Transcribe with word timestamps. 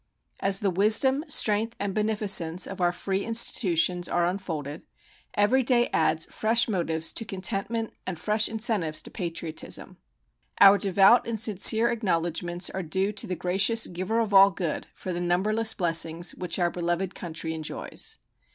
As 0.39 0.61
the 0.61 0.71
wisdom, 0.71 1.23
strength, 1.27 1.75
and 1.79 1.93
beneficence 1.93 2.65
of 2.65 2.81
our 2.81 2.91
free 2.91 3.23
institutions 3.23 4.09
are 4.09 4.25
unfolded, 4.25 4.81
every 5.35 5.61
day 5.61 5.89
adds 5.93 6.25
fresh 6.31 6.67
motives 6.67 7.13
to 7.13 7.23
contentment 7.23 7.93
and 8.07 8.17
fresh 8.17 8.49
incentives 8.49 9.03
to 9.03 9.11
patriotism. 9.11 9.97
Our 10.59 10.79
devout 10.79 11.27
and 11.27 11.39
sincere 11.39 11.91
acknowledgments 11.91 12.67
are 12.71 12.81
due 12.81 13.11
to 13.11 13.27
the 13.27 13.35
gracious 13.35 13.85
Giver 13.85 14.19
of 14.21 14.33
All 14.33 14.49
Good 14.49 14.87
for 14.91 15.13
the 15.13 15.21
numberless 15.21 15.75
blessings 15.75 16.33
which 16.33 16.57
our 16.57 16.71
beloved 16.71 17.13
country 17.13 17.53
enjoys. 17.53 18.17